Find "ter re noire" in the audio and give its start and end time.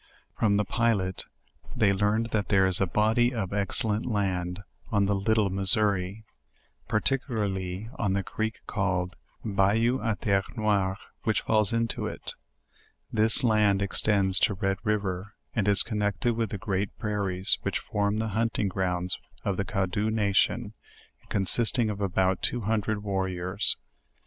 10.15-10.97